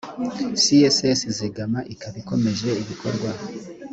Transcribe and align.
css 0.63 1.19
zigama 1.37 1.79
ikaba 1.93 2.15
ikomeje 2.23 2.69
ibikorwa 2.81 3.29